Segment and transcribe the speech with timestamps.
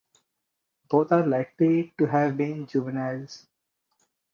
[0.89, 3.45] Both are likely to have been juveniles.